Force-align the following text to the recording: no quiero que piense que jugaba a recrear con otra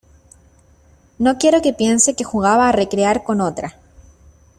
no 1.19 1.37
quiero 1.37 1.61
que 1.61 1.73
piense 1.75 2.15
que 2.15 2.23
jugaba 2.23 2.67
a 2.67 2.71
recrear 2.71 3.21
con 3.23 3.39
otra 3.39 3.75